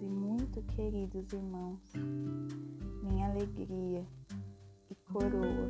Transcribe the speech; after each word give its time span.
muito 0.00 0.62
queridos 0.74 1.30
irmãos, 1.34 1.92
minha 3.02 3.28
alegria 3.28 4.02
e 4.90 4.94
coroa, 5.12 5.68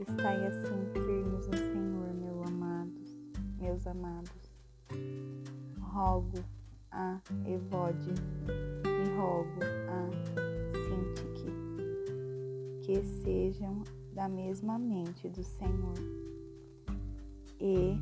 estai 0.00 0.46
assim 0.46 0.90
firmes 0.94 1.46
no 1.48 1.56
Senhor, 1.58 2.14
meus 2.14 2.48
amados, 2.48 3.18
meus 3.58 3.86
amados. 3.86 4.50
Rogo 5.78 6.38
a 6.92 7.20
Evode 7.44 8.14
e 8.84 9.16
rogo 9.18 9.60
a 9.90 10.08
Sintique 10.82 11.52
que 12.82 13.04
sejam 13.22 13.82
da 14.14 14.30
mesma 14.30 14.78
mente 14.78 15.28
do 15.28 15.42
Senhor. 15.44 15.94
E 17.60 17.98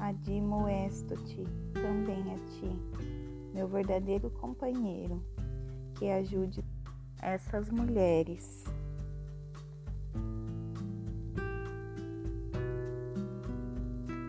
admoesto-te 0.00 1.44
também 1.72 2.34
a 2.34 2.38
ti, 2.50 3.15
meu 3.56 3.66
verdadeiro 3.66 4.28
companheiro, 4.28 5.24
que 5.94 6.10
ajude 6.10 6.62
essas 7.22 7.70
mulheres. 7.70 8.64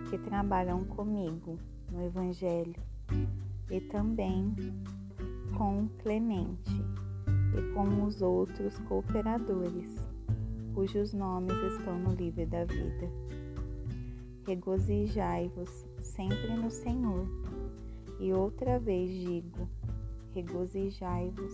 Que 0.09 0.17
trabalham 0.20 0.86
comigo 0.86 1.59
no 1.91 2.05
Evangelho 2.05 2.81
e 3.70 3.81
também 3.81 4.55
com 5.58 5.89
Clemente 6.02 6.72
e 7.53 7.73
com 7.73 8.05
os 8.05 8.22
outros 8.22 8.80
cooperadores, 8.80 9.94
cujos 10.73 11.12
nomes 11.12 11.58
estão 11.73 12.00
no 12.00 12.14
livro 12.14 12.45
da 12.47 12.64
vida. 12.64 13.12
Regozijai-vos 14.45 15.86
sempre 16.02 16.56
no 16.56 16.72
Senhor. 16.72 17.28
E 18.20 18.34
outra 18.34 18.80
vez 18.80 19.10
digo: 19.10 19.70
regozijai-vos. 20.34 21.54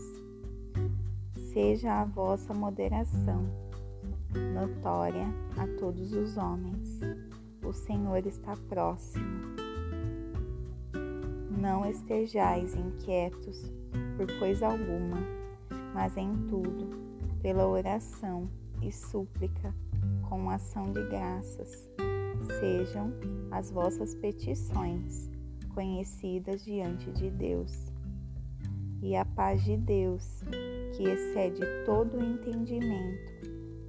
Seja 1.54 2.02
a 2.02 2.06
vossa 2.06 2.54
moderação 2.54 3.46
notória 4.54 5.28
a 5.58 5.68
todos 5.80 6.14
os 6.14 6.38
homens. 6.38 7.00
O 7.64 7.72
Senhor 7.72 8.26
está 8.26 8.56
próximo. 8.70 9.54
Não 11.50 11.86
estejais 11.86 12.76
inquietos 12.76 13.72
por 14.18 14.28
coisa 14.40 14.68
alguma, 14.68 15.18
mas 15.94 16.18
em 16.18 16.34
tudo, 16.48 16.90
pela 17.42 17.68
oração 17.68 18.50
e 18.82 18.92
súplica, 18.92 19.74
com 20.28 20.50
ação 20.50 20.92
de 20.92 21.04
graças, 21.08 21.90
sejam 22.60 23.14
as 23.52 23.72
vossas 23.72 24.14
petições 24.16 25.33
conhecidas 25.74 26.64
diante 26.64 27.12
de 27.12 27.30
Deus. 27.30 27.92
E 29.02 29.16
a 29.16 29.26
paz 29.26 29.64
de 29.64 29.76
Deus, 29.76 30.44
que 30.96 31.04
excede 31.04 31.62
todo 31.86 32.18
o 32.18 32.24
entendimento, 32.24 33.34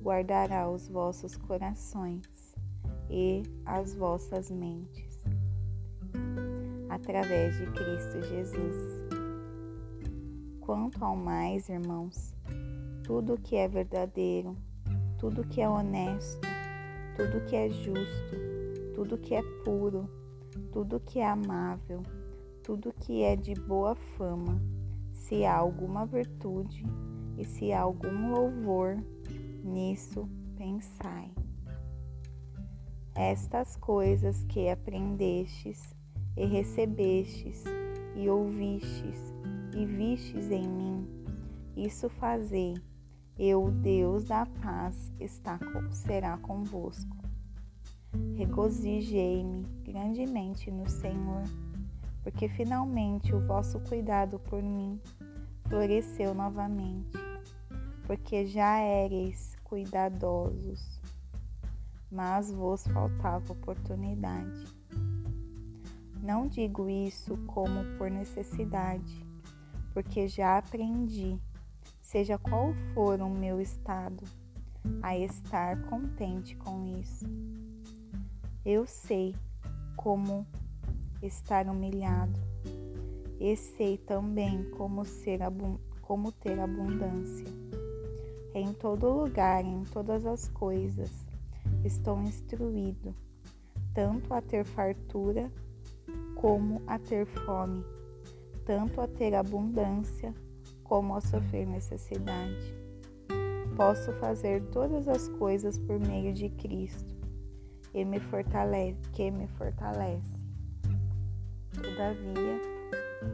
guardará 0.02 0.68
os 0.68 0.88
vossos 0.88 1.36
corações 1.36 2.54
e 3.08 3.42
as 3.64 3.94
vossas 3.94 4.50
mentes, 4.50 5.20
através 6.88 7.56
de 7.56 7.66
Cristo 7.66 8.22
Jesus. 8.22 8.76
Quanto 10.60 11.04
ao 11.04 11.14
mais, 11.14 11.68
irmãos, 11.68 12.34
tudo 13.04 13.38
que 13.38 13.54
é 13.54 13.68
verdadeiro, 13.68 14.56
tudo 15.18 15.44
que 15.44 15.60
é 15.60 15.68
honesto, 15.68 16.40
tudo 17.16 17.44
que 17.46 17.54
é 17.54 17.70
justo, 17.70 18.34
tudo 18.94 19.18
que 19.18 19.34
é 19.34 19.42
puro, 19.64 20.08
tudo 20.72 21.00
que 21.00 21.18
é 21.18 21.28
amável, 21.28 22.02
tudo 22.62 22.92
que 22.92 23.22
é 23.22 23.36
de 23.36 23.54
boa 23.54 23.94
fama, 23.94 24.60
se 25.12 25.44
há 25.44 25.56
alguma 25.56 26.06
virtude 26.06 26.84
e 27.36 27.44
se 27.44 27.72
há 27.72 27.80
algum 27.80 28.30
louvor, 28.30 28.96
nisso 29.62 30.28
pensai. 30.56 31.30
Estas 33.14 33.76
coisas 33.76 34.42
que 34.44 34.68
aprendestes 34.68 35.94
e 36.36 36.44
recebestes 36.44 37.64
e 38.16 38.28
ouvistes 38.28 39.34
e 39.76 39.86
vistes 39.86 40.50
em 40.50 40.68
mim, 40.68 41.08
isso 41.76 42.08
fazei, 42.08 42.74
e 43.38 43.54
o 43.54 43.70
Deus 43.70 44.24
da 44.24 44.46
paz 44.46 45.12
está, 45.18 45.58
será 45.90 46.36
convosco. 46.38 47.23
Regozijei-me 48.36 49.62
grandemente 49.84 50.70
no 50.70 50.88
Senhor, 50.88 51.42
porque 52.22 52.48
finalmente 52.48 53.34
o 53.34 53.46
vosso 53.46 53.78
cuidado 53.80 54.38
por 54.38 54.62
mim 54.62 55.00
floresceu 55.68 56.34
novamente, 56.34 57.16
porque 58.06 58.46
já 58.46 58.78
éreis 58.78 59.56
cuidadosos, 59.64 61.00
mas 62.10 62.52
vos 62.52 62.86
faltava 62.86 63.52
oportunidade. 63.52 64.66
Não 66.22 66.46
digo 66.46 66.88
isso 66.88 67.36
como 67.46 67.84
por 67.98 68.10
necessidade, 68.10 69.24
porque 69.92 70.26
já 70.26 70.58
aprendi, 70.58 71.38
seja 72.00 72.38
qual 72.38 72.72
for 72.94 73.20
o 73.20 73.28
meu 73.28 73.60
estado, 73.60 74.24
a 75.02 75.16
estar 75.18 75.82
contente 75.82 76.56
com 76.56 76.86
isso. 76.98 77.26
Eu 78.66 78.86
sei 78.86 79.34
como 79.94 80.46
estar 81.22 81.66
humilhado 81.66 82.40
e 83.38 83.54
sei 83.54 83.98
também 83.98 84.70
como, 84.70 85.04
ser 85.04 85.40
como 86.00 86.32
ter 86.32 86.58
abundância. 86.58 87.44
Em 88.54 88.72
todo 88.72 89.10
lugar, 89.10 89.62
em 89.62 89.82
todas 89.82 90.24
as 90.24 90.48
coisas, 90.48 91.10
estou 91.84 92.18
instruído, 92.22 93.14
tanto 93.92 94.32
a 94.32 94.40
ter 94.40 94.64
fartura 94.64 95.52
como 96.34 96.80
a 96.86 96.98
ter 96.98 97.26
fome, 97.26 97.84
tanto 98.64 98.98
a 99.02 99.06
ter 99.06 99.34
abundância 99.34 100.32
como 100.82 101.14
a 101.14 101.20
sofrer 101.20 101.66
necessidade. 101.66 102.74
Posso 103.76 104.10
fazer 104.14 104.62
todas 104.70 105.06
as 105.06 105.28
coisas 105.28 105.78
por 105.78 106.00
meio 106.00 106.32
de 106.32 106.48
Cristo 106.48 107.13
e 107.94 108.04
me 108.04 108.18
fortalece, 108.18 109.00
que 109.12 109.30
me 109.30 109.46
fortalece. 109.46 110.44
Todavia, 111.72 112.60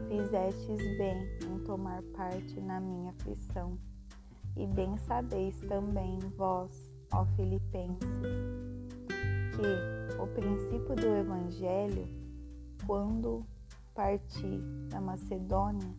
fizestes 0.07 0.97
bem 0.97 1.17
em 1.43 1.59
tomar 1.63 2.01
parte 2.15 2.61
na 2.61 2.79
minha 2.79 3.09
aflição, 3.09 3.77
e 4.55 4.67
bem 4.67 4.95
sabeis 4.97 5.59
também 5.61 6.19
vós, 6.37 6.71
ó 7.11 7.25
Filipenses, 7.35 8.07
que 9.55 10.21
o 10.21 10.27
princípio 10.27 10.95
do 10.95 11.07
Evangelho, 11.07 12.07
quando 12.85 13.43
parti 13.95 14.59
da 14.89 15.01
Macedônia, 15.01 15.95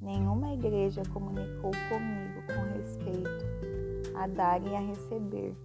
nenhuma 0.00 0.52
igreja 0.52 1.02
comunicou 1.10 1.70
comigo 1.88 2.42
com 2.48 2.78
respeito 2.78 3.44
a 4.14 4.26
dar 4.26 4.62
e 4.62 4.76
a 4.76 4.80
receber, 4.80 5.56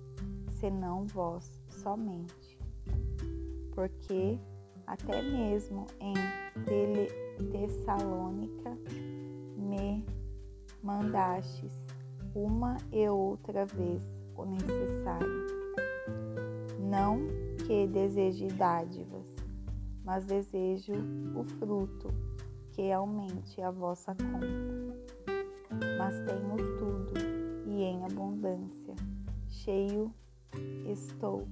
senão 0.60 1.06
vós 1.06 1.59
somente, 1.80 2.58
porque 3.74 4.40
até 4.86 5.22
mesmo 5.22 5.86
em 6.00 6.14
Tessalônica 7.52 8.78
me 9.56 10.06
mandastes 10.84 11.72
uma 12.36 12.78
e 12.92 13.08
outra 13.08 13.66
vez 13.66 14.02
o 14.36 14.46
necessário. 14.46 15.48
Não 16.80 17.20
que 17.66 17.88
deseje 17.88 18.48
dádivas, 18.48 19.28
mas 20.04 20.26
desejo 20.26 20.94
o 21.36 21.44
fruto 21.44 22.10
que 22.72 22.92
aumente 22.92 23.62
a 23.62 23.70
vossa 23.72 24.16
conta. 24.16 25.00
Mas 25.98 26.16
tenho 26.22 26.78
tudo 26.78 27.14
e 27.68 27.84
em 27.84 28.04
abundância, 28.04 28.96
cheio 29.48 30.14
estou 30.86 31.48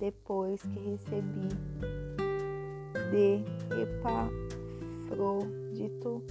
depois 0.00 0.60
que 0.62 0.80
recebi 0.80 1.48
de 3.10 3.44
Epafrodito 5.06 6.24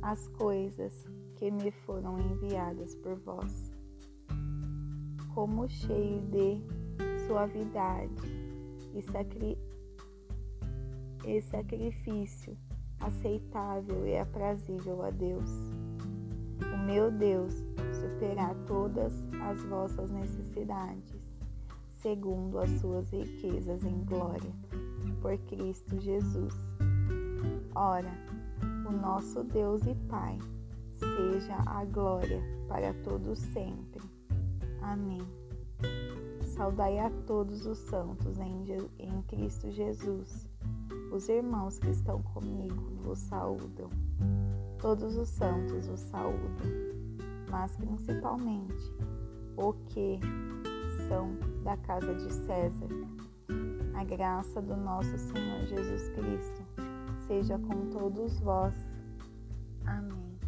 as 0.00 0.26
coisas 0.28 1.04
que 1.36 1.50
me 1.50 1.70
foram 1.70 2.18
enviadas 2.18 2.94
por 2.96 3.16
vós, 3.16 3.70
como 5.34 5.68
cheio 5.68 6.22
de 6.22 6.62
suavidade 7.26 8.14
e, 8.94 9.02
sacri 9.02 9.58
e 11.26 11.42
sacrifício 11.42 12.56
aceitável 13.00 14.06
e 14.06 14.18
aprazível 14.18 15.02
a 15.02 15.10
Deus. 15.10 15.50
O 16.74 16.78
meu 16.86 17.10
Deus 17.10 17.62
superar 17.92 18.54
todas 18.66 19.12
as 19.42 19.62
vossas 19.64 20.10
necessidades 20.10 21.19
segundo 22.02 22.58
as 22.58 22.70
suas 22.80 23.10
riquezas 23.10 23.84
em 23.84 24.04
glória, 24.04 24.50
por 25.20 25.36
Cristo 25.38 25.98
Jesus. 26.00 26.54
Ora, 27.74 28.10
o 28.88 28.92
nosso 28.92 29.44
Deus 29.44 29.82
e 29.86 29.94
Pai, 30.08 30.38
seja 30.94 31.56
a 31.66 31.84
glória 31.84 32.42
para 32.68 32.94
todos 33.04 33.38
sempre. 33.38 34.00
Amém. 34.82 35.20
Saudai 36.42 36.98
a 36.98 37.10
todos 37.26 37.66
os 37.66 37.78
santos 37.78 38.38
em, 38.38 38.64
em 38.98 39.22
Cristo 39.22 39.70
Jesus. 39.70 40.48
Os 41.12 41.28
irmãos 41.28 41.78
que 41.78 41.90
estão 41.90 42.22
comigo 42.22 42.82
vos 43.02 43.18
saúdam. 43.18 43.90
Todos 44.78 45.16
os 45.16 45.28
santos 45.28 45.86
vos 45.86 46.00
saúdam, 46.00 46.66
mas 47.50 47.76
principalmente 47.76 48.94
o 49.56 49.74
que 49.90 50.18
da 51.64 51.76
casa 51.78 52.14
de 52.14 52.32
César. 52.32 52.88
A 53.94 54.04
graça 54.04 54.62
do 54.62 54.76
nosso 54.76 55.16
Senhor 55.18 55.66
Jesus 55.66 56.08
Cristo 56.10 56.62
seja 57.26 57.58
com 57.58 57.90
todos 57.90 58.38
vós. 58.40 58.74
Amém. 59.86 60.38